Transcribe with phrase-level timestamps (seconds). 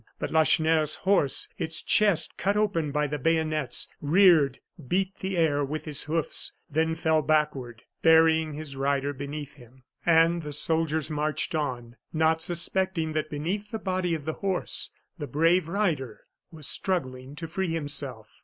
[0.17, 5.85] But Lacheneur's horse, its chest cut open by the bayonets, reared, beat the air with
[5.85, 9.83] his hoofs, then fell backward, burying his rider beneath him.
[10.03, 15.27] And the soldiers marched on, not suspecting that beneath the body of the horse the
[15.27, 18.27] brave rider was struggling to free himself.